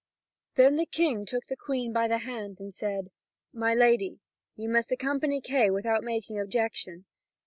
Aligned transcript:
Then 0.55 0.77
the 0.77 0.87
King 0.87 1.27
took 1.27 1.45
the 1.45 1.55
Queen 1.55 1.93
by 1.93 2.07
the 2.07 2.17
hand, 2.17 2.57
and 2.59 2.73
said: 2.73 3.11
"My 3.53 3.75
lady, 3.75 4.19
you 4.55 4.67
must 4.67 4.91
accompany 4.91 5.41
Kay 5.41 5.69
without 5.69 6.03
making 6.03 6.39
objection." 6.39 7.05